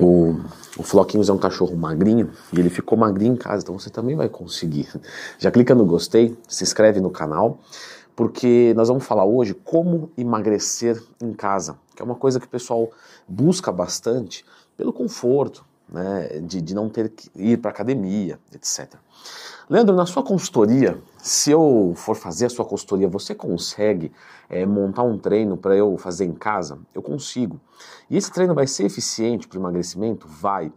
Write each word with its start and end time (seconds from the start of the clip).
O, 0.00 0.40
o 0.78 0.82
Floquinhos 0.82 1.28
é 1.28 1.32
um 1.32 1.38
cachorro 1.38 1.76
magrinho 1.76 2.30
e 2.52 2.58
ele 2.58 2.70
ficou 2.70 2.96
magrinho 2.96 3.34
em 3.34 3.36
casa, 3.36 3.62
então 3.62 3.78
você 3.78 3.90
também 3.90 4.16
vai 4.16 4.28
conseguir. 4.28 4.88
Já 5.38 5.50
clica 5.50 5.74
no 5.74 5.84
gostei, 5.84 6.36
se 6.48 6.64
inscreve 6.64 7.00
no 7.00 7.10
canal, 7.10 7.60
porque 8.16 8.72
nós 8.76 8.88
vamos 8.88 9.04
falar 9.04 9.24
hoje 9.24 9.54
como 9.54 10.10
emagrecer 10.16 11.02
em 11.20 11.32
casa, 11.32 11.78
que 11.94 12.02
é 12.02 12.04
uma 12.04 12.14
coisa 12.14 12.40
que 12.40 12.46
o 12.46 12.50
pessoal 12.50 12.90
busca 13.28 13.70
bastante 13.70 14.44
pelo 14.76 14.92
conforto, 14.92 15.64
né, 15.90 16.40
de, 16.40 16.60
de 16.60 16.74
não 16.74 16.88
ter 16.88 17.10
que 17.10 17.30
ir 17.34 17.58
para 17.58 17.70
academia, 17.70 18.38
etc. 18.54 18.94
Leandro, 19.68 19.94
na 19.94 20.06
sua 20.06 20.22
consultoria, 20.22 20.98
se 21.18 21.50
eu 21.50 21.92
for 21.94 22.16
fazer 22.16 22.46
a 22.46 22.50
sua 22.50 22.64
consultoria, 22.64 23.08
você 23.08 23.34
consegue 23.34 24.10
é, 24.48 24.66
montar 24.66 25.02
um 25.02 25.16
treino 25.16 25.56
para 25.56 25.76
eu 25.76 25.96
fazer 25.96 26.24
em 26.24 26.32
casa? 26.32 26.78
Eu 26.94 27.02
consigo. 27.02 27.60
E 28.08 28.16
esse 28.16 28.32
treino 28.32 28.54
vai 28.54 28.66
ser 28.66 28.84
eficiente 28.86 29.46
para 29.46 29.58
emagrecimento? 29.58 30.26
Vai. 30.26 30.72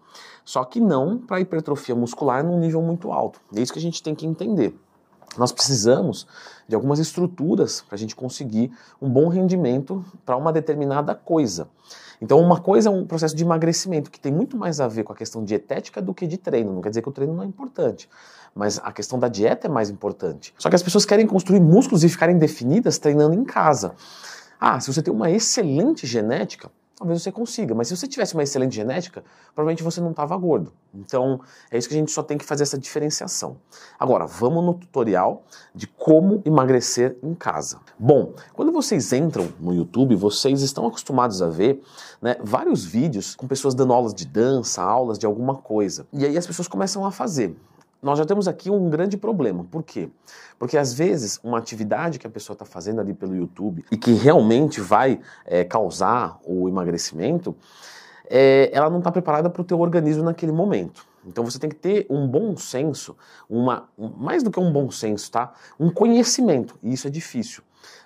Só 0.46 0.64
que 0.64 0.80
não 0.80 1.18
para 1.18 1.40
hipertrofia 1.40 1.96
muscular 1.96 2.44
num 2.44 2.60
nível 2.60 2.82
muito 2.82 3.12
alto. 3.12 3.42
É 3.56 3.62
isso 3.62 3.74
que 3.74 3.80
a 3.80 3.82
gente 3.82 4.04
tem 4.04 4.14
que 4.14 4.28
entender. 4.28 4.78
Nós 5.38 5.52
precisamos 5.52 6.28
de 6.68 6.76
algumas 6.76 7.00
estruturas 7.00 7.82
para 7.82 7.96
a 7.96 7.98
gente 7.98 8.16
conseguir 8.16 8.72
um 9.02 9.10
bom 9.10 9.28
rendimento 9.28 10.06
para 10.26 10.38
uma 10.38 10.54
determinada 10.54 11.16
coisa. 11.16 11.68
Então, 12.24 12.40
uma 12.40 12.58
coisa 12.58 12.88
é 12.88 12.92
um 12.92 13.06
processo 13.06 13.36
de 13.36 13.44
emagrecimento 13.44 14.10
que 14.10 14.18
tem 14.18 14.32
muito 14.32 14.56
mais 14.56 14.80
a 14.80 14.88
ver 14.88 15.04
com 15.04 15.12
a 15.12 15.16
questão 15.16 15.44
dietética 15.44 16.02
do 16.02 16.14
que 16.14 16.26
de 16.26 16.38
treino. 16.38 16.72
Não 16.72 16.80
quer 16.82 16.88
dizer 16.88 17.02
que 17.02 17.10
o 17.10 17.12
treino 17.12 17.34
não 17.34 17.44
é 17.44 17.46
importante, 17.46 18.08
mas 18.56 18.80
a 18.82 18.94
questão 18.94 19.20
da 19.20 19.28
dieta 19.28 19.68
é 19.68 19.70
mais 19.70 19.90
importante. 19.90 20.54
Só 20.58 20.70
que 20.70 20.76
as 20.78 20.82
pessoas 20.82 21.04
querem 21.04 21.28
construir 21.28 21.60
músculos 21.60 22.02
e 22.02 22.08
ficarem 22.08 22.38
definidas 22.38 22.98
treinando 22.98 23.36
em 23.36 23.44
casa. 23.44 23.94
Ah, 24.58 24.80
se 24.80 24.88
você 24.88 25.02
tem 25.02 25.14
uma 25.14 25.30
excelente 25.30 26.08
genética, 26.08 26.72
talvez 26.96 27.22
você 27.22 27.32
consiga. 27.32 27.74
Mas 27.74 27.88
se 27.88 27.98
você 27.98 28.08
tivesse 28.08 28.34
uma 28.34 28.44
excelente 28.44 28.76
genética, 28.76 29.24
provavelmente 29.54 29.84
você 29.84 30.00
não 30.00 30.12
estava 30.12 30.36
gordo. 30.38 30.72
Então, 30.94 31.42
é 31.72 31.78
isso 31.78 31.88
que 31.88 31.96
a 31.96 31.98
gente 31.98 32.12
só 32.12 32.22
tem 32.22 32.38
que 32.38 32.46
fazer 32.46 32.64
essa 32.64 32.78
diferenciação. 32.78 33.58
Agora, 34.00 34.26
vamos 34.26 34.64
no 34.64 34.74
tutorial 34.74 35.44
de 35.74 35.88
como 35.88 36.42
emagrecer 36.46 37.18
em 37.24 37.34
casa. 37.34 37.80
Bom, 37.98 38.34
quando 38.54 38.72
vocês 38.72 39.12
entram 39.12 39.50
no 39.60 39.74
YouTube, 39.74 40.16
vocês 40.16 40.62
estão 40.62 40.88
acostumados 40.88 41.42
a 41.42 41.50
ver 41.50 41.82
né, 42.22 42.38
vários 42.42 42.86
vídeos 42.86 43.36
com 43.36 43.48
pessoas 43.48 43.74
dando 43.74 43.94
aulas 43.94 44.14
de 44.14 44.26
dança, 44.26 44.82
aulas 44.82 45.18
de 45.18 45.26
alguma 45.26 45.56
coisa. 45.56 46.08
E 46.14 46.26
aí 46.26 46.38
as 46.38 46.48
pessoas 46.48 46.68
começam 46.68 47.06
a 47.06 47.12
fazer 47.12 47.56
nós 48.04 48.20
já 48.20 48.26
temos 48.26 48.48
aqui 48.48 48.70
um 48.70 48.90
grande 48.90 49.18
problema. 49.18 49.64
Por 49.64 49.82
quê? 49.82 50.10
Porque 50.60 50.78
às 50.78 50.94
vezes 50.94 51.40
uma 51.44 51.58
atividade 51.58 52.20
que 52.20 52.28
a 52.28 52.30
pessoa 52.30 52.54
está 52.54 52.66
fazendo 52.66 53.00
ali 53.00 53.14
pelo 53.14 53.36
YouTube 53.36 53.84
e 53.90 53.98
que 53.98 54.12
realmente 54.14 54.82
vai 54.82 55.20
é, 55.46 55.64
causar 55.64 56.38
o 56.46 56.68
emagrecimento, 56.68 57.56
é, 58.30 58.70
ela 58.74 58.90
não 58.90 59.00
está 59.00 59.12
preparada 59.12 59.50
para 59.50 59.62
o 59.62 59.66
teu 59.66 59.80
organismo 59.80 60.24
naquele 60.24 60.52
momento. 60.52 61.08
Então 61.26 61.46
você 61.46 61.58
tem 61.58 61.70
que 61.70 61.78
ter 61.78 62.06
um 62.10 62.28
bom 62.28 62.56
senso, 62.58 63.16
uma, 63.50 63.88
mais 63.98 64.44
do 64.44 64.52
que 64.52 64.60
um 64.60 64.72
bom 64.72 64.92
senso, 64.92 65.32
tá? 65.32 65.54
Um 65.80 65.90
conhecimento, 65.90 66.78
e 66.84 66.92
isso 66.92 67.08
é 67.08 67.10
difícil 67.10 67.64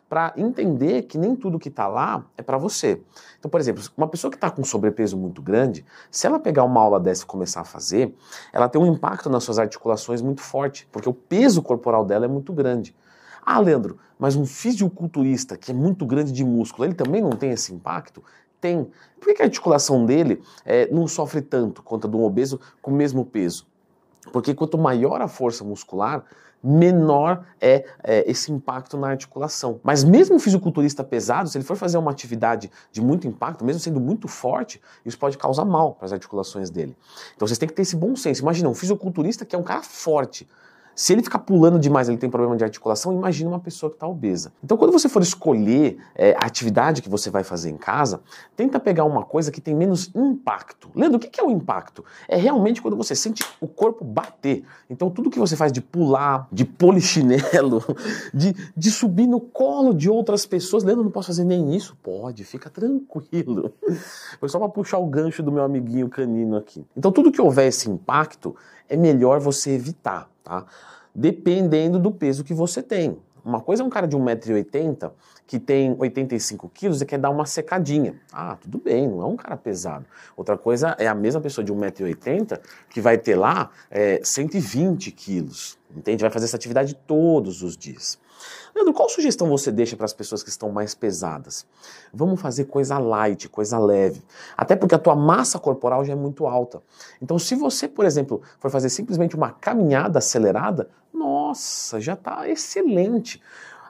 para 0.10 0.34
entender 0.38 1.04
que 1.04 1.18
nem 1.18 1.36
tudo 1.36 1.60
que 1.60 1.68
está 1.70 1.88
lá 1.88 2.26
é 2.38 2.42
para 2.42 2.58
você. 2.58 3.02
Então, 3.38 3.52
por 3.52 3.60
exemplo, 3.60 3.84
uma 3.98 4.08
pessoa 4.08 4.32
que 4.32 4.38
está 4.38 4.50
com 4.50 4.64
sobrepeso 4.64 5.18
muito 5.18 5.42
grande, 5.42 5.86
se 6.10 6.26
ela 6.26 6.40
pegar 6.40 6.64
uma 6.64 6.82
aula 6.82 7.00
dessa 7.00 7.24
e 7.24 7.26
começar 7.26 7.62
a 7.62 7.66
fazer, 7.66 8.16
ela 8.54 8.70
tem 8.70 8.82
um 8.82 8.86
impacto 8.86 9.30
nas 9.30 9.44
suas 9.44 9.60
articulações 9.60 10.22
muito 10.22 10.42
forte, 10.42 10.88
porque 10.92 11.10
o 11.10 11.14
peso 11.14 11.62
corporal 11.62 12.06
dela 12.06 12.26
é 12.26 12.28
muito 12.28 12.54
grande. 12.54 12.96
Ah, 13.46 13.60
Leandro, 13.60 13.98
mas 14.18 14.36
um 14.36 14.46
fisiculturista 14.46 15.58
que 15.58 15.72
é 15.72 15.74
muito 15.74 16.06
grande 16.06 16.32
de 16.32 16.44
músculo, 16.44 16.86
ele 16.86 16.94
também 16.94 17.22
não 17.22 17.32
tem 17.32 17.52
esse 17.52 17.74
impacto? 17.74 18.24
Tem. 18.60 18.90
Por 19.20 19.34
que 19.34 19.42
a 19.42 19.46
articulação 19.46 20.06
dele 20.06 20.42
é, 20.66 20.90
não 20.92 21.08
sofre 21.08 21.42
tanto 21.42 21.84
quanto 21.84 22.08
a 22.08 22.10
de 22.10 22.16
um 22.16 22.24
obeso 22.24 22.60
com 22.82 22.92
o 22.92 22.94
mesmo 22.94 23.26
peso? 23.26 23.68
Porque 24.32 24.54
quanto 24.54 24.78
maior 24.78 25.22
a 25.22 25.28
força 25.28 25.64
muscular, 25.64 26.26
menor 26.68 27.46
é, 27.62 27.86
é, 28.04 28.30
esse 28.30 28.52
impacto 28.52 28.98
na 28.98 29.08
articulação. 29.08 29.80
Mas 29.82 30.04
mesmo 30.04 30.36
um 30.36 30.40
fisiculturista 30.40 31.02
pesado, 31.04 31.48
se 31.48 31.58
ele 31.58 31.64
for 31.64 31.78
fazer 31.78 31.98
uma 31.98 32.12
atividade 32.12 32.70
de 32.92 33.02
muito 33.02 33.26
impacto, 33.26 33.64
mesmo 33.64 33.80
sendo 33.80 34.02
muito 34.02 34.28
forte, 34.28 34.82
isso 35.06 35.18
pode 35.18 35.38
causar 35.38 35.64
mal 35.64 35.94
para 35.94 36.06
as 36.06 36.12
articulações 36.12 36.70
dele. 36.70 36.96
Então 37.36 37.48
vocês 37.48 37.58
têm 37.58 37.70
que 37.70 37.74
ter 37.74 37.84
esse 37.84 37.96
bom 37.96 38.16
senso. 38.18 38.42
Imagina 38.42 38.68
um 38.68 38.74
fisiculturista 38.74 39.46
que 39.46 39.56
é 39.56 39.60
um 39.60 39.64
cara 39.64 39.82
forte, 39.82 40.48
se 40.98 41.14
ele 41.14 41.22
ficar 41.22 41.38
pulando 41.38 41.78
demais, 41.78 42.10
ele 42.10 42.18
tem 42.18 42.28
problema 42.28 42.58
de 42.58 42.64
articulação, 42.64 43.14
imagina 43.14 43.52
uma 43.52 43.60
pessoa 43.60 43.88
que 43.88 43.98
está 43.98 44.08
obesa. 44.08 44.52
Então, 44.64 44.76
quando 44.76 44.92
você 44.92 45.08
for 45.08 45.22
escolher 45.22 46.00
é, 46.16 46.32
a 46.32 46.48
atividade 46.48 47.04
que 47.04 47.10
você 47.10 47.30
vai 47.30 47.44
fazer 47.44 47.70
em 47.70 47.78
casa, 47.78 48.20
tenta 48.56 48.80
pegar 48.80 49.04
uma 49.04 49.24
coisa 49.24 49.52
que 49.52 49.62
tem 49.62 49.76
menos 49.76 50.10
impacto. 50.16 50.90
Lendo, 50.96 51.18
o 51.18 51.20
que 51.20 51.40
é 51.40 51.44
o 51.44 51.52
impacto? 51.52 52.04
É 52.28 52.36
realmente 52.36 52.82
quando 52.82 52.98
você 52.98 53.16
sente 53.16 53.46
o 53.62 53.68
corpo 53.68 54.04
bater. 54.04 54.64
Então, 54.90 55.08
tudo 55.12 55.30
que 55.30 55.38
você 55.38 55.56
faz 55.56 55.72
de 55.72 55.82
pular, 55.82 56.48
de 56.52 56.66
polichinelo, 56.66 57.84
de, 58.34 58.56
de 58.76 58.90
subir 58.90 59.28
no 59.28 59.40
colo 59.40 59.94
de 59.94 60.10
outras 60.10 60.48
pessoas, 60.48 60.84
Leandro, 60.84 61.04
não 61.04 61.12
posso 61.12 61.28
fazer 61.28 61.44
nem 61.44 61.76
isso? 61.76 61.96
Pode, 62.02 62.44
fica 62.44 62.72
tranquilo. 62.72 63.72
Foi 64.40 64.50
só 64.50 64.58
para 64.58 64.70
puxar 64.70 64.98
o 64.98 65.06
gancho 65.06 65.44
do 65.44 65.52
meu 65.52 65.64
amiguinho 65.64 66.10
canino 66.10 66.58
aqui. 66.58 66.84
Então, 66.98 67.12
tudo 67.12 67.32
que 67.32 67.40
houver 67.40 67.68
esse 67.68 67.88
impacto, 67.88 68.56
é 68.90 68.98
melhor 68.98 69.40
você 69.40 69.72
evitar 69.72 70.28
tá? 70.48 70.66
Dependendo 71.14 72.00
do 72.00 72.12
peso 72.12 72.44
que 72.44 72.54
você 72.54 72.82
tem. 72.82 73.18
Uma 73.44 73.62
coisa 73.62 73.82
é 73.82 73.86
um 73.86 73.90
cara 73.90 74.08
de 74.08 74.18
1,80m 74.18 75.12
que 75.46 75.58
tem 75.58 75.96
85 75.98 76.70
quilos 76.70 77.02
e 77.02 77.06
quer 77.06 77.18
dar 77.18 77.30
uma 77.30 77.46
secadinha. 77.46 78.20
Ah, 78.32 78.58
tudo 78.60 78.78
bem, 78.78 79.08
não 79.08 79.22
é 79.22 79.26
um 79.26 79.38
cara 79.38 79.56
pesado. 79.56 80.06
Outra 80.36 80.58
coisa 80.58 80.96
é 81.00 81.08
a 81.08 81.16
mesma 81.16 81.40
pessoa 81.40 81.64
de 81.64 81.74
1,80m 81.74 82.60
que 82.90 83.00
vai 83.00 83.18
ter 83.18 83.36
lá 83.36 83.72
é, 83.90 84.20
120 84.22 85.12
quilos. 85.12 85.80
Entende? 85.96 86.22
Vai 86.22 86.30
fazer 86.30 86.46
essa 86.46 86.58
atividade 86.58 86.94
todos 87.08 87.64
os 87.64 87.78
dias. 87.78 88.20
Leandro, 88.76 88.94
qual 88.94 89.10
sugestão 89.10 89.48
você 89.48 89.72
deixa 89.72 89.96
para 89.96 90.06
as 90.06 90.14
pessoas 90.14 90.44
que 90.44 90.50
estão 90.50 90.72
mais 90.72 90.94
pesadas? 90.94 91.66
Vamos 92.14 92.40
fazer 92.40 92.66
coisa 92.66 92.98
light, 92.98 93.50
coisa 93.50 93.80
leve. 93.80 94.22
Até 94.56 94.76
porque 94.76 94.96
a 94.96 95.00
tua 95.00 95.16
massa 95.16 95.60
corporal 95.60 96.06
já 96.06 96.14
é 96.14 96.16
muito 96.16 96.46
alta. 96.46 96.82
Então, 97.22 97.40
se 97.40 97.56
você, 97.56 97.88
por 97.88 98.06
exemplo, 98.06 98.42
for 98.60 98.70
fazer 98.70 98.90
simplesmente 98.90 99.36
uma 99.36 99.52
caminhada 99.52 100.20
acelerada, 100.20 100.90
nossa, 101.14 102.00
já 102.00 102.14
está 102.14 102.48
excelente. 102.48 103.42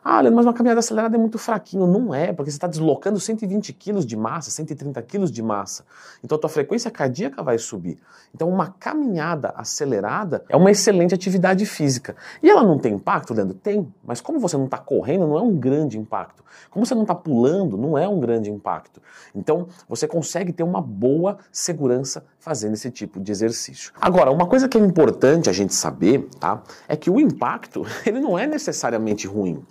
Ah, 0.10 0.24
mas 0.32 0.46
uma 0.46 0.54
caminhada 0.54 0.80
acelerada 0.80 1.18
é 1.18 1.20
muito 1.20 1.38
fraquinho. 1.38 1.86
Não 1.86 2.16
é, 2.16 2.32
porque 2.32 2.50
você 2.50 2.56
está 2.56 2.66
deslocando 2.66 3.20
120 3.20 3.74
quilos 3.74 4.06
de 4.06 4.16
massa, 4.16 4.50
130 4.50 5.02
quilos 5.02 5.30
de 5.30 5.44
massa. 5.44 5.84
Então 6.24 6.38
a 6.38 6.40
tua 6.40 6.50
frequência 6.50 6.90
cardíaca 6.90 7.44
vai 7.44 7.58
subir. 7.58 8.00
Então 8.34 8.48
uma 8.48 8.68
caminhada 8.80 9.54
acelerada 9.58 10.46
é 10.48 10.56
uma 10.56 10.72
excelente 10.72 11.14
atividade 11.14 11.66
física. 11.66 12.16
E 12.42 12.50
ela 12.50 12.64
não 12.64 12.80
tem 12.80 12.94
impacto, 12.94 13.34
Leandro? 13.34 13.54
Tem. 13.56 13.86
Mas 14.02 14.22
como 14.22 14.40
você 14.40 14.56
não 14.56 14.64
está 14.64 14.78
correndo, 14.78 15.28
não 15.28 15.38
é 15.38 15.42
um 15.42 15.58
grande 15.58 15.98
impacto. 16.00 16.42
Como 16.70 16.86
você 16.86 16.96
não 16.96 17.02
está 17.02 17.14
pulando, 17.14 17.78
não 17.78 17.98
é 17.98 18.08
um 18.08 18.18
grande 18.18 18.50
impacto. 18.50 19.02
Então 19.36 19.68
você 19.90 20.08
consegue 20.08 20.54
ter 20.54 20.64
uma 20.64 20.82
boa 20.82 21.38
segurança 21.52 22.24
fazendo 22.40 22.76
esse 22.76 22.90
tipo 22.90 23.20
de 23.20 23.30
exercício. 23.30 23.92
Agora, 24.00 24.32
uma 24.32 24.48
coisa 24.48 24.70
que 24.70 24.78
é 24.78 24.82
importante 24.82 25.50
a 25.50 25.54
gente 25.54 25.76
saber, 25.76 26.30
tá? 26.40 26.64
É 26.88 26.96
que 26.96 27.10
o 27.10 27.20
impacto, 27.20 27.86
ele 28.08 28.22
não 28.22 28.40
é 28.40 28.48
necessariamente 28.48 29.28
ruim. 29.28 29.62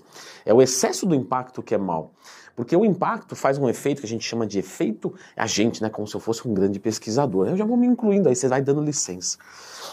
É 0.44 0.53
o 0.53 0.62
excesso 0.62 1.06
do 1.06 1.14
impacto 1.14 1.62
que 1.62 1.75
é 1.75 1.78
mal. 1.78 2.12
Porque 2.56 2.75
o 2.75 2.84
impacto 2.84 3.37
faz 3.37 3.59
um 3.59 3.69
efeito 3.69 4.00
que 4.00 4.06
a 4.06 4.09
gente 4.09 4.25
chama 4.25 4.47
de 4.47 4.59
efeito 4.59 5.14
agente, 5.37 5.82
né? 5.82 5.91
Como 5.91 6.09
se 6.09 6.16
eu 6.16 6.20
fosse 6.20 6.48
um 6.48 6.54
grande 6.54 6.81
pesquisador. 6.81 7.48
Eu 7.48 7.56
já 7.56 7.66
vou 7.66 7.76
me 7.76 7.87
incluindo 7.87 8.31
aí, 8.31 8.34
você 8.34 8.48
vai 8.48 8.62
dando 8.62 8.82
licença. 8.82 9.37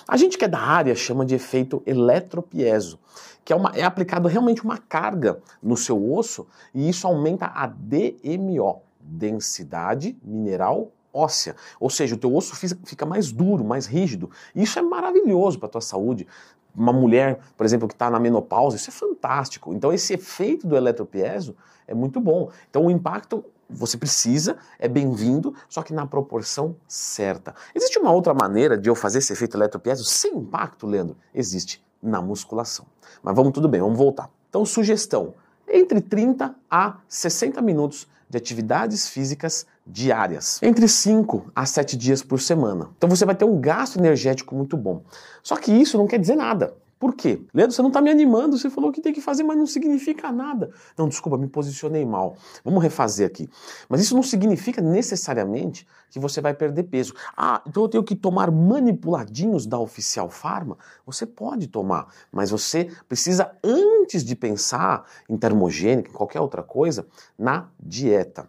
A 0.07 0.16
gente 0.16 0.38
que 0.38 0.45
é 0.45 0.47
da 0.47 0.59
área 0.59 0.95
chama 0.95 1.25
de 1.25 1.35
efeito 1.35 1.83
eletropieso, 1.85 2.97
que 3.44 3.51
é, 3.51 3.55
uma, 3.55 3.71
é 3.75 3.83
aplicado 3.83 4.29
realmente 4.29 4.63
uma 4.63 4.77
carga 4.77 5.39
no 5.61 5.75
seu 5.75 6.13
osso 6.13 6.47
e 6.73 6.88
isso 6.88 7.05
aumenta 7.05 7.47
a 7.47 7.67
DMO, 7.67 8.81
densidade 9.01 10.17
mineral 10.23 10.91
óssea, 11.13 11.55
ou 11.79 11.91
seja, 11.91 12.15
o 12.15 12.17
teu 12.17 12.33
osso 12.33 12.55
fica 12.55 13.05
mais 13.05 13.31
duro, 13.31 13.63
mais 13.63 13.86
rígido. 13.86 14.31
Isso 14.56 14.79
é 14.79 14.81
maravilhoso 14.81 15.59
para 15.59 15.68
a 15.68 15.71
tua 15.71 15.81
saúde 15.81 16.27
uma 16.75 16.94
mulher, 16.94 17.40
por 17.56 17.66
exemplo, 17.66 17.88
que 17.88 17.94
está 17.94 18.10
na 18.10 18.20
menopausa, 18.20 18.75
isso 18.75 18.90
é 18.90 18.94
fantástico. 18.94 19.74
Então, 19.74 19.94
esse 19.94 20.14
efeito 20.14 20.68
do 20.68 20.75
eletropieso 20.75 21.56
é 21.88 21.94
muito 21.94 22.20
bom. 22.20 22.50
Então, 22.70 22.86
o 22.86 22.92
impacto 22.92 23.44
você 23.70 23.98
precisa, 23.98 24.58
é 24.78 24.88
bem-vindo, 24.88 25.54
só 25.68 25.81
que 25.81 25.94
na 25.94 26.06
proporção 26.06 26.75
certa. 26.88 27.56
Existe 27.74 27.98
uma 27.98 28.12
outra 28.12 28.34
maneira 28.34 28.78
de 28.78 28.90
eu 28.90 28.96
fazer 28.96 29.20
esse 29.20 29.34
efeito 29.34 29.58
eletropieso 29.58 30.04
sem 30.04 30.36
impacto, 30.36 30.86
Leandro? 30.86 31.18
Existe 31.34 31.84
na 32.02 32.22
musculação. 32.22 32.86
Mas 33.22 33.36
vamos 33.36 33.54
tudo 33.54 33.68
bem, 33.68 33.81
vamos 33.81 33.98
voltar. 33.98 34.30
Então, 34.50 34.66
sugestão: 34.66 35.34
entre 35.68 36.02
30 36.02 36.56
a 36.70 36.98
60 37.08 37.62
minutos 37.62 38.08
de 38.30 38.38
atividades 38.38 39.08
físicas 39.08 39.66
diárias, 39.85 40.62
entre 40.63 40.88
5 40.88 41.51
a 41.56 41.65
7 41.65 41.97
dias 41.97 42.24
por 42.24 42.39
semana. 42.39 42.89
Então 42.97 43.09
você 43.09 43.25
vai 43.25 43.35
ter 43.35 43.45
um 43.45 43.59
gasto 43.59 43.97
energético 43.97 44.56
muito 44.56 44.77
bom. 44.77 45.03
Só 45.41 45.56
que 45.57 45.71
isso 45.71 45.97
não 45.97 46.07
quer 46.07 46.19
dizer 46.19 46.35
nada. 46.35 46.74
Por 47.03 47.15
quê? 47.15 47.41
Leandro, 47.53 47.75
você 47.75 47.81
não 47.81 47.89
está 47.89 48.00
me 48.00 48.09
animando, 48.09 48.57
você 48.57 48.69
falou 48.69 48.89
que 48.89 49.01
tem 49.01 49.12
que 49.12 49.19
fazer, 49.19 49.44
mas 49.44 49.57
não 49.57 49.68
significa 49.68 50.31
nada. 50.31 50.71
Não, 50.97 51.09
desculpa, 51.09 51.38
me 51.38 51.47
posicionei 51.47 52.06
mal. 52.06 52.38
Vamos 52.63 52.81
refazer 52.81 53.27
aqui. 53.27 53.50
Mas 53.89 54.00
isso 54.00 54.15
não 54.15 54.24
significa 54.24 54.81
necessariamente 54.81 55.86
que 56.09 56.18
você 56.18 56.39
vai 56.39 56.53
perder 56.53 56.83
peso. 56.83 57.13
Ah, 57.36 57.62
então 57.68 57.83
eu 57.83 57.89
tenho 57.89 58.03
que 58.06 58.15
tomar 58.15 58.50
manipuladinhos 58.50 59.65
da 59.65 59.77
Oficial 59.77 60.29
Pharma? 60.29 60.77
Você 61.06 61.25
pode 61.25 61.68
tomar, 61.68 62.07
mas 62.31 62.51
você 62.51 62.89
precisa, 63.06 63.51
antes 63.62 64.24
de 64.24 64.33
pensar 64.33 65.03
em 65.27 65.36
termogênica, 65.36 66.09
em 66.09 66.13
qualquer 66.13 66.39
outra 66.39 66.63
coisa, 66.63 67.06
na 67.38 67.68
dieta. 67.77 68.47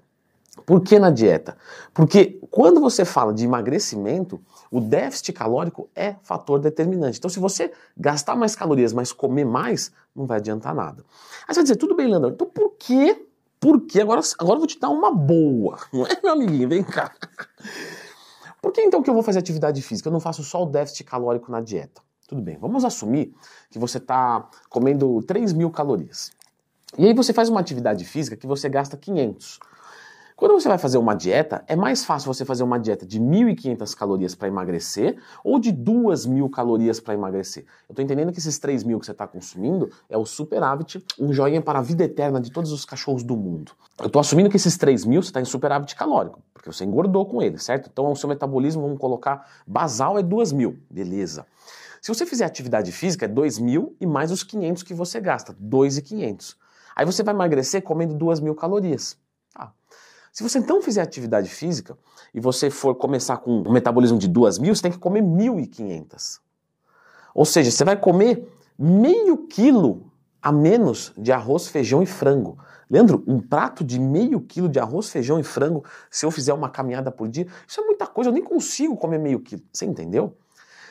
Por 0.64 0.80
que 0.80 0.98
na 0.98 1.10
dieta? 1.10 1.56
Porque 1.92 2.38
quando 2.50 2.80
você 2.80 3.04
fala 3.04 3.34
de 3.34 3.44
emagrecimento, 3.44 4.40
o 4.70 4.80
déficit 4.80 5.32
calórico 5.32 5.88
é 5.94 6.14
fator 6.22 6.60
determinante. 6.60 7.18
Então, 7.18 7.28
se 7.28 7.40
você 7.40 7.72
gastar 7.96 8.36
mais 8.36 8.54
calorias, 8.54 8.92
mas 8.92 9.12
comer 9.12 9.44
mais, 9.44 9.92
não 10.14 10.26
vai 10.26 10.38
adiantar 10.38 10.74
nada. 10.74 11.04
Aí 11.46 11.54
você 11.54 11.60
vai 11.60 11.64
dizer, 11.64 11.76
tudo 11.76 11.94
bem, 11.94 12.06
Leandro, 12.06 12.30
então 12.30 12.46
por 12.46 12.72
que? 12.78 13.26
Por 13.58 13.80
que? 13.80 14.00
Agora, 14.00 14.20
agora 14.38 14.54
eu 14.56 14.60
vou 14.60 14.66
te 14.66 14.78
dar 14.78 14.90
uma 14.90 15.12
boa, 15.12 15.78
não 15.92 16.06
é, 16.06 16.20
meu 16.22 16.32
amiguinho? 16.32 16.68
Vem 16.68 16.84
cá. 16.84 17.12
Por 18.62 18.72
que 18.72 18.80
então 18.80 19.02
que 19.02 19.10
eu 19.10 19.14
vou 19.14 19.22
fazer 19.22 19.40
atividade 19.40 19.82
física? 19.82 20.08
Eu 20.08 20.12
não 20.12 20.20
faço 20.20 20.42
só 20.42 20.62
o 20.62 20.66
déficit 20.66 21.04
calórico 21.04 21.50
na 21.50 21.60
dieta. 21.60 22.00
Tudo 22.26 22.40
bem, 22.40 22.56
vamos 22.58 22.84
assumir 22.84 23.34
que 23.70 23.78
você 23.78 23.98
está 23.98 24.48
comendo 24.70 25.20
3 25.22 25.52
mil 25.52 25.70
calorias. 25.70 26.32
E 26.96 27.06
aí 27.06 27.12
você 27.12 27.32
faz 27.32 27.48
uma 27.48 27.60
atividade 27.60 28.04
física 28.04 28.36
que 28.36 28.46
você 28.46 28.68
gasta 28.68 28.96
500. 28.96 29.60
Quando 30.36 30.60
você 30.60 30.66
vai 30.66 30.78
fazer 30.78 30.98
uma 30.98 31.14
dieta, 31.14 31.62
é 31.68 31.76
mais 31.76 32.04
fácil 32.04 32.26
você 32.26 32.44
fazer 32.44 32.64
uma 32.64 32.76
dieta 32.76 33.06
de 33.06 33.20
1.500 33.20 33.94
calorias 33.94 34.34
para 34.34 34.48
emagrecer 34.48 35.16
ou 35.44 35.60
de 35.60 35.72
2.000 35.72 36.50
calorias 36.50 36.98
para 36.98 37.14
emagrecer. 37.14 37.64
Eu 37.88 37.92
estou 37.92 38.04
entendendo 38.04 38.32
que 38.32 38.40
esses 38.40 38.58
3.000 38.58 38.98
que 38.98 39.06
você 39.06 39.12
está 39.12 39.28
consumindo 39.28 39.88
é 40.10 40.18
o 40.18 40.26
superávit, 40.26 41.04
um 41.20 41.32
joinha 41.32 41.62
para 41.62 41.78
a 41.78 41.82
vida 41.82 42.02
eterna 42.02 42.40
de 42.40 42.50
todos 42.50 42.72
os 42.72 42.84
cachorros 42.84 43.22
do 43.22 43.36
mundo. 43.36 43.70
Eu 43.96 44.08
estou 44.08 44.18
assumindo 44.18 44.50
que 44.50 44.56
esses 44.56 44.76
3.000 44.76 45.22
você 45.22 45.28
está 45.28 45.40
em 45.40 45.44
superávit 45.44 45.94
calórico, 45.94 46.42
porque 46.52 46.70
você 46.70 46.84
engordou 46.84 47.24
com 47.26 47.40
ele, 47.40 47.56
certo? 47.56 47.88
Então 47.92 48.10
o 48.10 48.16
seu 48.16 48.28
metabolismo, 48.28 48.82
vamos 48.82 48.98
colocar, 48.98 49.48
basal 49.64 50.18
é 50.18 50.22
2.000, 50.22 50.76
beleza. 50.90 51.46
Se 52.02 52.12
você 52.12 52.26
fizer 52.26 52.44
atividade 52.44 52.90
física, 52.90 53.26
é 53.26 53.28
2.000 53.28 53.92
e 54.00 54.06
mais 54.06 54.32
os 54.32 54.42
500 54.42 54.82
que 54.82 54.94
você 54.94 55.20
gasta, 55.20 55.54
2.500. 55.54 56.56
Aí 56.96 57.06
você 57.06 57.22
vai 57.22 57.32
emagrecer 57.32 57.82
comendo 57.82 58.16
2.000 58.16 58.52
calorias. 58.56 59.16
Se 60.34 60.42
você 60.42 60.58
então 60.58 60.82
fizer 60.82 61.00
atividade 61.00 61.48
física 61.48 61.96
e 62.34 62.40
você 62.40 62.68
for 62.68 62.96
começar 62.96 63.36
com 63.36 63.62
um 63.62 63.70
metabolismo 63.70 64.18
de 64.18 64.26
2 64.26 64.58
mil, 64.58 64.74
você 64.74 64.82
tem 64.82 64.90
que 64.90 64.98
comer 64.98 65.22
1.500. 65.22 66.40
Ou 67.32 67.44
seja, 67.44 67.70
você 67.70 67.84
vai 67.84 67.96
comer 67.96 68.52
meio 68.76 69.46
quilo 69.46 70.10
a 70.42 70.50
menos 70.50 71.12
de 71.16 71.30
arroz, 71.30 71.68
feijão 71.68 72.02
e 72.02 72.06
frango. 72.06 72.58
Leandro, 72.90 73.22
um 73.28 73.38
prato 73.38 73.84
de 73.84 74.00
meio 74.00 74.40
quilo 74.40 74.68
de 74.68 74.80
arroz, 74.80 75.08
feijão 75.08 75.38
e 75.38 75.44
frango, 75.44 75.84
se 76.10 76.26
eu 76.26 76.32
fizer 76.32 76.52
uma 76.52 76.68
caminhada 76.68 77.12
por 77.12 77.28
dia, 77.28 77.46
isso 77.64 77.80
é 77.80 77.84
muita 77.84 78.04
coisa, 78.04 78.30
eu 78.30 78.34
nem 78.34 78.42
consigo 78.42 78.96
comer 78.96 79.18
meio 79.18 79.38
quilo. 79.38 79.62
Você 79.72 79.86
entendeu? 79.86 80.36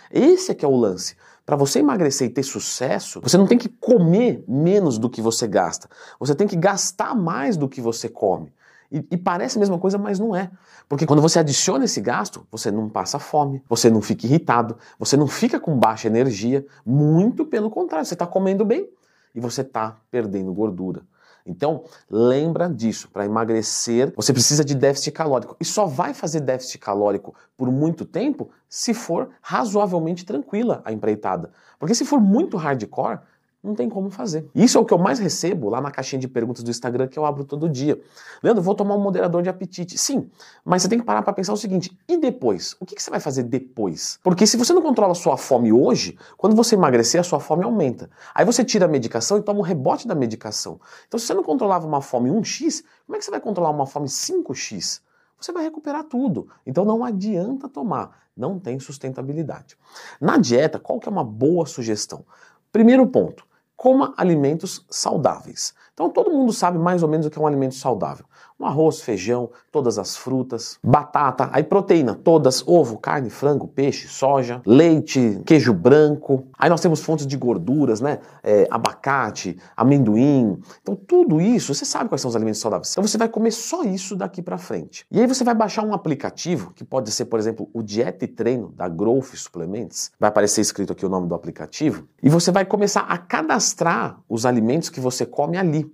Esse 0.09 0.53
é 0.53 0.55
que 0.55 0.63
é 0.63 0.67
o 0.69 0.75
lance. 0.75 1.17
Para 1.45 1.57
você 1.57 1.79
emagrecer 1.79 2.29
e 2.29 2.31
ter 2.31 2.43
sucesso, 2.43 3.19
você 3.19 3.37
não 3.37 3.45
tem 3.45 3.57
que 3.57 3.67
comer 3.67 4.41
menos 4.47 4.97
do 4.97 5.09
que 5.09 5.21
você 5.21 5.45
gasta. 5.49 5.89
Você 6.17 6.33
tem 6.33 6.47
que 6.47 6.55
gastar 6.55 7.13
mais 7.13 7.57
do 7.57 7.67
que 7.67 7.81
você 7.81 8.07
come. 8.07 8.53
E, 8.93 9.03
e, 9.09 9.17
parece 9.17 9.57
a 9.57 9.59
mesma 9.59 9.79
coisa, 9.79 9.97
mas 9.97 10.19
não 10.19 10.35
é. 10.35 10.51
Porque 10.87 11.07
quando 11.07 11.19
você 11.19 11.39
adiciona 11.39 11.85
esse 11.85 11.99
gasto, 11.99 12.45
você 12.51 12.69
não 12.69 12.87
passa 12.87 13.17
fome, 13.17 13.63
você 13.67 13.89
não 13.89 14.03
fica 14.03 14.27
irritado, 14.27 14.77
você 14.99 15.17
não 15.17 15.27
fica 15.27 15.59
com 15.59 15.75
baixa 15.75 16.07
energia. 16.07 16.63
Muito 16.85 17.43
pelo 17.43 17.71
contrário, 17.71 18.05
você 18.05 18.13
está 18.13 18.27
comendo 18.27 18.63
bem 18.63 18.87
e 19.33 19.39
você 19.39 19.61
está 19.61 19.97
perdendo 20.11 20.53
gordura. 20.53 21.01
Então, 21.43 21.83
lembra 22.09 22.69
disso, 22.69 23.09
para 23.11 23.25
emagrecer, 23.25 24.13
você 24.15 24.31
precisa 24.31 24.63
de 24.63 24.75
déficit 24.75 25.11
calórico. 25.11 25.57
E 25.59 25.65
só 25.65 25.85
vai 25.85 26.13
fazer 26.13 26.39
déficit 26.39 26.77
calórico 26.77 27.33
por 27.57 27.71
muito 27.71 28.05
tempo 28.05 28.51
se 28.69 28.93
for 28.93 29.29
razoavelmente 29.41 30.23
tranquila 30.23 30.81
a 30.85 30.91
empreitada. 30.91 31.51
Porque 31.79 31.95
se 31.95 32.05
for 32.05 32.21
muito 32.21 32.57
hardcore, 32.57 33.19
não 33.63 33.73
tem 33.73 33.89
como 33.89 34.09
fazer. 34.09 34.49
Isso 34.53 34.77
é 34.77 34.81
o 34.81 34.85
que 34.85 34.93
eu 34.93 34.97
mais 34.97 35.19
recebo 35.19 35.69
lá 35.69 35.79
na 35.79 35.89
caixinha 35.89 36.19
de 36.19 36.27
perguntas 36.27 36.63
do 36.63 36.69
Instagram 36.69 37.07
que 37.07 37.17
eu 37.17 37.25
abro 37.25 37.45
todo 37.45 37.69
dia. 37.69 37.99
Leandro, 38.43 38.61
vou 38.61 38.75
tomar 38.75 38.95
um 38.95 38.99
moderador 38.99 39.41
de 39.41 39.49
apetite. 39.49 39.97
Sim, 39.97 40.29
mas 40.65 40.81
você 40.81 40.89
tem 40.89 40.99
que 40.99 41.05
parar 41.05 41.21
para 41.21 41.31
pensar 41.31 41.53
o 41.53 41.57
seguinte: 41.57 41.97
e 42.07 42.17
depois? 42.17 42.75
O 42.79 42.85
que, 42.85 43.01
você 43.01 43.09
vai 43.09 43.21
fazer 43.21 43.43
depois? 43.43 44.19
Porque 44.21 44.45
se 44.45 44.57
você 44.57 44.73
não 44.73 44.81
controla 44.81 45.13
a 45.13 45.15
sua 45.15 45.37
fome 45.37 45.71
hoje, 45.71 46.17
quando 46.37 46.55
você 46.55 46.75
emagrecer, 46.75 47.21
a 47.21 47.23
sua 47.23 47.39
fome 47.39 47.63
aumenta. 47.63 48.09
Aí 48.35 48.43
você 48.43 48.65
tira 48.65 48.85
a 48.85 48.87
medicação 48.87 49.37
e 49.37 49.41
toma 49.41 49.59
um 49.59 49.63
rebote 49.63 50.07
da 50.07 50.15
medicação. 50.15 50.79
Então, 51.07 51.17
se 51.17 51.25
você 51.25 51.33
não 51.33 51.43
controlava 51.43 51.87
uma 51.87 52.01
fome 52.01 52.29
1x, 52.29 52.83
como 53.05 53.15
é 53.15 53.19
que 53.19 53.25
você 53.25 53.31
vai 53.31 53.39
controlar 53.39 53.69
uma 53.69 53.85
fome 53.85 54.07
5x? 54.07 55.01
Você 55.39 55.51
vai 55.51 55.63
recuperar 55.63 56.05
tudo. 56.05 56.47
Então 56.65 56.85
não 56.85 57.03
adianta 57.03 57.67
tomar, 57.67 58.27
não 58.35 58.57
tem 58.57 58.79
sustentabilidade. 58.79 59.77
Na 60.19 60.37
dieta, 60.37 60.79
qual 60.79 60.99
que 60.99 61.07
é 61.07 61.11
uma 61.11 61.23
boa 61.23 61.65
sugestão? 61.65 62.25
Primeiro 62.71 63.05
ponto, 63.05 63.45
coma 63.83 64.13
alimentos 64.15 64.85
saudáveis. 64.89 65.73
Então 65.93 66.09
todo 66.09 66.31
mundo 66.31 66.53
sabe 66.53 66.79
mais 66.79 67.03
ou 67.03 67.09
menos 67.09 67.25
o 67.25 67.29
que 67.29 67.37
é 67.37 67.41
um 67.41 67.45
alimento 67.45 67.75
saudável 67.75 68.25
um 68.63 68.65
arroz, 68.65 69.01
feijão, 69.01 69.49
todas 69.71 69.99
as 69.99 70.15
frutas, 70.15 70.79
batata, 70.83 71.49
aí 71.51 71.63
proteína, 71.63 72.15
todas, 72.15 72.63
ovo, 72.67 72.97
carne, 72.97 73.29
frango, 73.29 73.67
peixe, 73.67 74.07
soja, 74.07 74.61
leite, 74.65 75.41
queijo 75.45 75.73
branco. 75.73 76.47
Aí 76.57 76.69
nós 76.69 76.81
temos 76.81 77.01
fontes 77.01 77.27
de 77.27 77.35
gorduras, 77.37 77.99
né? 77.99 78.19
É, 78.41 78.67
abacate, 78.71 79.57
amendoim. 79.75 80.57
Então 80.81 80.95
tudo 80.95 81.41
isso, 81.41 81.73
você 81.73 81.85
sabe 81.85 82.09
quais 82.09 82.21
são 82.21 82.29
os 82.29 82.35
alimentos 82.35 82.61
saudáveis. 82.61 82.91
Então 82.91 83.05
você 83.05 83.17
vai 83.17 83.27
comer 83.27 83.51
só 83.51 83.83
isso 83.83 84.15
daqui 84.15 84.41
para 84.41 84.57
frente. 84.57 85.05
E 85.11 85.19
aí 85.19 85.27
você 85.27 85.43
vai 85.43 85.53
baixar 85.53 85.83
um 85.83 85.93
aplicativo, 85.93 86.71
que 86.73 86.83
pode 86.83 87.11
ser, 87.11 87.25
por 87.25 87.39
exemplo, 87.39 87.69
o 87.73 87.83
Dieta 87.83 88.25
e 88.25 88.27
Treino 88.27 88.69
da 88.69 88.87
Growth 88.87 89.35
Suplements. 89.35 90.11
Vai 90.19 90.29
aparecer 90.29 90.61
escrito 90.61 90.93
aqui 90.93 91.05
o 91.05 91.09
nome 91.09 91.27
do 91.27 91.35
aplicativo. 91.35 92.07
E 92.21 92.29
você 92.29 92.51
vai 92.51 92.65
começar 92.65 93.01
a 93.01 93.17
cadastrar 93.17 94.19
os 94.29 94.45
alimentos 94.45 94.89
que 94.89 94.99
você 94.99 95.25
come 95.25 95.57
ali. 95.57 95.91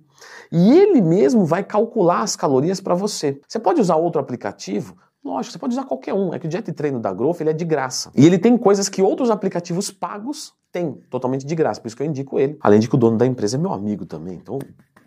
E 0.50 0.72
ele 0.72 1.00
mesmo 1.00 1.44
vai 1.44 1.62
calcular 1.62 2.22
as 2.22 2.36
calorias 2.36 2.80
para 2.80 2.94
você. 2.94 3.40
Você 3.46 3.58
pode 3.58 3.80
usar 3.80 3.96
outro 3.96 4.20
aplicativo? 4.20 4.96
Lógico, 5.22 5.52
você 5.52 5.58
pode 5.58 5.74
usar 5.74 5.84
qualquer 5.84 6.14
um. 6.14 6.32
É 6.32 6.38
que 6.38 6.46
o 6.46 6.48
Diet 6.48 6.72
Treino 6.72 6.98
da 6.98 7.12
Growth 7.12 7.40
ele 7.40 7.50
é 7.50 7.52
de 7.52 7.64
graça. 7.64 8.10
E 8.14 8.24
ele 8.24 8.38
tem 8.38 8.56
coisas 8.56 8.88
que 8.88 9.02
outros 9.02 9.30
aplicativos 9.30 9.90
pagos 9.90 10.54
têm, 10.72 10.92
totalmente 11.10 11.44
de 11.44 11.54
graça. 11.54 11.80
Por 11.80 11.88
isso 11.88 11.96
que 11.96 12.02
eu 12.02 12.06
indico 12.06 12.38
ele. 12.38 12.56
Além 12.60 12.80
de 12.80 12.88
que 12.88 12.94
o 12.94 12.98
dono 12.98 13.16
da 13.16 13.26
empresa 13.26 13.56
é 13.56 13.60
meu 13.60 13.72
amigo 13.72 14.06
também. 14.06 14.34
Então, 14.34 14.58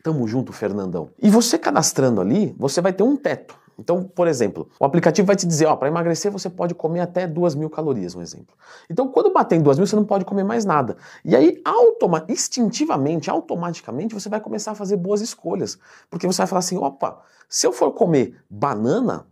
tamo 0.04 0.28
junto, 0.28 0.54
Fernandão. 0.54 1.10
E 1.22 1.30
você 1.30 1.58
cadastrando 1.58 2.22
ali, 2.22 2.56
você 2.58 2.80
vai 2.80 2.94
ter 2.94 3.04
um 3.04 3.16
teto. 3.16 3.58
Então, 3.78 4.04
por 4.04 4.28
exemplo, 4.28 4.70
o 4.80 4.86
aplicativo 4.86 5.26
vai 5.26 5.36
te 5.36 5.46
dizer, 5.46 5.66
ó, 5.66 5.76
para 5.76 5.88
emagrecer 5.88 6.32
você 6.32 6.50
pode 6.50 6.76
comer 6.76 7.00
até 7.00 7.28
2 7.28 7.56
mil 7.56 7.70
calorias, 7.70 8.16
um 8.16 8.22
exemplo. 8.22 8.56
Então, 8.90 9.08
quando 9.08 9.34
bater 9.34 9.56
em 9.56 9.62
2 9.62 9.78
mil, 9.78 9.88
você 9.88 9.96
não 9.96 10.06
pode 10.06 10.26
comer 10.26 10.44
mais 10.44 10.66
nada. 10.66 10.98
E 11.26 11.36
aí, 11.36 11.62
automa 11.66 12.26
instintivamente, 12.30 13.30
automaticamente, 13.30 14.14
você 14.14 14.30
vai 14.30 14.40
começar 14.40 14.72
a 14.72 14.76
fazer 14.76 14.98
boas 14.98 15.22
escolhas. 15.22 15.78
Porque 16.10 16.28
você 16.28 16.38
vai 16.38 16.48
falar 16.48 16.60
assim, 16.60 16.78
opa, 16.78 17.22
se 17.50 17.66
eu 17.66 17.74
for 17.74 17.92
comer 17.92 18.36
banana, 18.50 19.28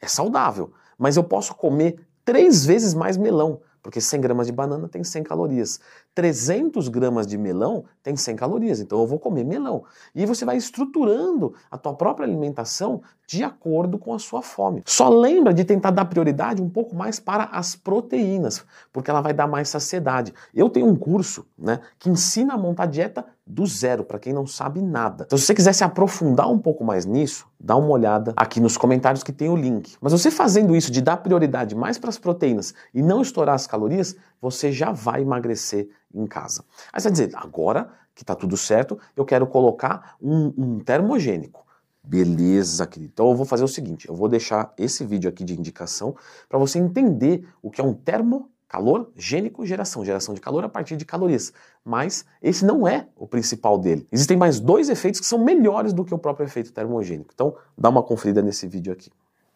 é 0.00 0.06
saudável, 0.06 0.72
mas 0.96 1.16
eu 1.16 1.24
posso 1.24 1.54
comer 1.54 1.98
três 2.24 2.64
vezes 2.64 2.94
mais 2.94 3.16
melão. 3.16 3.60
Porque 3.82 4.00
100 4.00 4.20
gramas 4.20 4.46
de 4.46 4.52
banana 4.52 4.88
tem 4.88 5.02
100 5.02 5.22
calorias. 5.22 5.80
300 6.14 6.88
gramas 6.88 7.26
de 7.26 7.38
melão 7.38 7.84
tem 8.02 8.16
100 8.16 8.36
calorias. 8.36 8.80
Então 8.80 8.98
eu 9.00 9.06
vou 9.06 9.18
comer 9.18 9.44
melão. 9.44 9.84
E 10.14 10.26
você 10.26 10.44
vai 10.44 10.56
estruturando 10.56 11.54
a 11.70 11.78
tua 11.78 11.94
própria 11.94 12.26
alimentação 12.26 13.02
de 13.26 13.44
acordo 13.44 13.98
com 13.98 14.14
a 14.14 14.18
sua 14.18 14.40
fome. 14.40 14.82
Só 14.86 15.08
lembra 15.08 15.52
de 15.52 15.64
tentar 15.64 15.90
dar 15.90 16.06
prioridade 16.06 16.62
um 16.62 16.68
pouco 16.68 16.96
mais 16.96 17.20
para 17.20 17.44
as 17.44 17.76
proteínas, 17.76 18.64
porque 18.90 19.10
ela 19.10 19.20
vai 19.20 19.34
dar 19.34 19.46
mais 19.46 19.68
saciedade. 19.68 20.32
Eu 20.54 20.70
tenho 20.70 20.86
um 20.86 20.96
curso 20.96 21.46
né, 21.56 21.80
que 21.98 22.08
ensina 22.08 22.54
a 22.54 22.58
montar 22.58 22.86
dieta 22.86 23.26
do 23.48 23.66
zero, 23.66 24.04
para 24.04 24.18
quem 24.18 24.32
não 24.32 24.46
sabe 24.46 24.82
nada. 24.82 25.24
Então, 25.26 25.38
se 25.38 25.46
você 25.46 25.54
quiser 25.54 25.72
se 25.72 25.82
aprofundar 25.82 26.50
um 26.50 26.58
pouco 26.58 26.84
mais 26.84 27.06
nisso, 27.06 27.46
dá 27.58 27.74
uma 27.74 27.88
olhada 27.88 28.34
aqui 28.36 28.60
nos 28.60 28.76
comentários 28.76 29.22
que 29.22 29.32
tem 29.32 29.48
o 29.48 29.56
link. 29.56 29.96
Mas 30.02 30.12
você 30.12 30.30
fazendo 30.30 30.76
isso 30.76 30.92
de 30.92 31.00
dar 31.00 31.16
prioridade 31.16 31.74
mais 31.74 31.96
para 31.96 32.10
as 32.10 32.18
proteínas 32.18 32.74
e 32.92 33.02
não 33.02 33.22
estourar 33.22 33.54
as 33.54 33.66
calorias, 33.66 34.14
você 34.40 34.70
já 34.70 34.92
vai 34.92 35.22
emagrecer 35.22 35.88
em 36.14 36.26
casa. 36.26 36.62
Aí 36.92 37.00
você 37.00 37.08
vai 37.08 37.12
dizer, 37.12 37.30
agora 37.34 37.88
que 38.14 38.22
está 38.22 38.34
tudo 38.34 38.56
certo, 38.56 38.98
eu 39.16 39.24
quero 39.24 39.46
colocar 39.46 40.16
um, 40.20 40.52
um 40.56 40.80
termogênico. 40.80 41.64
Beleza, 42.04 42.86
querido. 42.86 43.12
Então 43.14 43.30
eu 43.30 43.36
vou 43.36 43.46
fazer 43.46 43.64
o 43.64 43.68
seguinte, 43.68 44.08
eu 44.08 44.14
vou 44.14 44.28
deixar 44.28 44.74
esse 44.76 45.04
vídeo 45.04 45.28
aqui 45.30 45.42
de 45.42 45.58
indicação 45.58 46.14
para 46.48 46.58
você 46.58 46.78
entender 46.78 47.48
o 47.62 47.70
que 47.70 47.80
é 47.80 47.84
um 47.84 47.94
termo 47.94 48.50
calor 48.68 49.10
gênico 49.16 49.64
geração, 49.64 50.04
geração 50.04 50.34
de 50.34 50.40
calor 50.40 50.64
a 50.64 50.68
partir 50.68 50.96
de 50.96 51.04
calorias. 51.04 51.52
Mas 51.84 52.24
esse 52.42 52.64
não 52.64 52.86
é 52.86 53.08
o 53.16 53.26
principal 53.26 53.78
dele. 53.78 54.06
Existem 54.12 54.36
mais 54.36 54.60
dois 54.60 54.88
efeitos 54.88 55.20
que 55.20 55.26
são 55.26 55.42
melhores 55.42 55.92
do 55.92 56.04
que 56.04 56.14
o 56.14 56.18
próprio 56.18 56.46
efeito 56.46 56.72
termogênico. 56.72 57.30
Então, 57.32 57.56
dá 57.76 57.88
uma 57.88 58.02
conferida 58.02 58.42
nesse 58.42 58.66
vídeo 58.66 58.92
aqui. 58.92 59.10